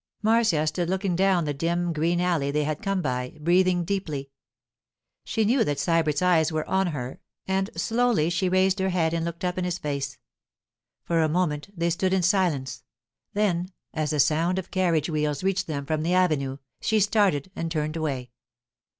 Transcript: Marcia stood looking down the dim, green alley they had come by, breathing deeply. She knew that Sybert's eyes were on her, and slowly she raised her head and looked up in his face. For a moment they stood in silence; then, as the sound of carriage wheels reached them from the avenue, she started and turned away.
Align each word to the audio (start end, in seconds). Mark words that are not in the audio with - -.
Marcia 0.23 0.65
stood 0.65 0.89
looking 0.89 1.15
down 1.15 1.45
the 1.45 1.53
dim, 1.53 1.93
green 1.93 2.19
alley 2.19 2.49
they 2.49 2.63
had 2.63 2.81
come 2.81 3.03
by, 3.03 3.37
breathing 3.39 3.83
deeply. 3.83 4.31
She 5.25 5.45
knew 5.45 5.63
that 5.63 5.77
Sybert's 5.77 6.23
eyes 6.23 6.51
were 6.51 6.67
on 6.67 6.87
her, 6.87 7.19
and 7.47 7.69
slowly 7.79 8.31
she 8.31 8.49
raised 8.49 8.79
her 8.79 8.89
head 8.89 9.13
and 9.13 9.23
looked 9.23 9.45
up 9.45 9.59
in 9.59 9.63
his 9.63 9.77
face. 9.77 10.17
For 11.03 11.21
a 11.21 11.29
moment 11.29 11.69
they 11.77 11.91
stood 11.91 12.13
in 12.13 12.23
silence; 12.23 12.83
then, 13.33 13.69
as 13.93 14.09
the 14.09 14.19
sound 14.19 14.57
of 14.57 14.71
carriage 14.71 15.07
wheels 15.07 15.43
reached 15.43 15.67
them 15.67 15.85
from 15.85 16.01
the 16.01 16.15
avenue, 16.15 16.57
she 16.81 16.99
started 16.99 17.51
and 17.55 17.69
turned 17.69 17.95
away. 17.95 18.31